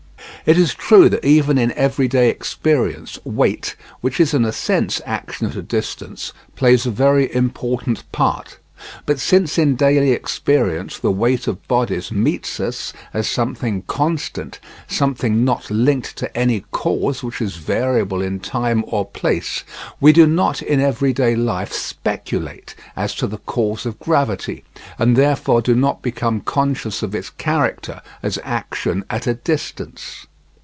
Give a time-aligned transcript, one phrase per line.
[0.43, 5.45] It is true that even in everyday experience weight, which is in a sense action
[5.45, 8.57] at a distance, plays a very important part.
[9.05, 15.45] But since in daily experience the weight of bodies meets us as something constant, something
[15.45, 19.63] not linked to any cause which is variable in time or place,
[19.99, 24.63] we do not in everyday life speculate as to the cause of gravity,
[24.97, 30.25] and therefore do not become conscious of its character as action at a distance.